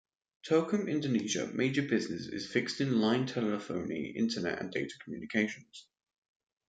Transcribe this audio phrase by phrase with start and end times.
[0.49, 5.85] Telkom Indonesia major business is in fixed line telephony, internet and data communications.